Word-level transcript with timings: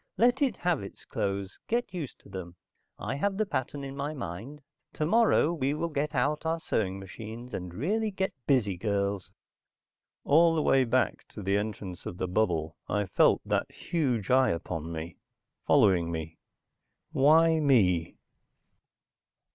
"Let 0.17 0.41
it 0.41 0.57
have 0.57 0.81
its 0.81 1.05
clothes, 1.05 1.59
get 1.67 1.93
used 1.93 2.17
to 2.21 2.29
them. 2.29 2.55
I 2.97 3.13
have 3.17 3.37
the 3.37 3.45
pattern 3.45 3.83
in 3.83 3.95
my 3.95 4.15
mind. 4.15 4.63
Tomorrow 4.93 5.53
we 5.53 5.75
will 5.75 5.89
get 5.89 6.15
out 6.15 6.43
our 6.43 6.59
sewing 6.59 6.97
machines, 6.97 7.53
and 7.53 7.71
really 7.71 8.09
get 8.09 8.33
busy, 8.47 8.77
girls." 8.77 9.31
All 10.23 10.55
the 10.55 10.63
way 10.63 10.85
back 10.85 11.27
to 11.27 11.43
the 11.43 11.55
entrance 11.55 12.07
of 12.07 12.17
the 12.17 12.27
bubble, 12.27 12.77
I 12.89 13.05
felt 13.05 13.43
that 13.45 13.71
huge 13.71 14.31
eye 14.31 14.49
upon 14.49 14.91
me, 14.91 15.17
following 15.67 16.11
me. 16.11 16.39
Why 17.11 17.59
me? 17.59 18.15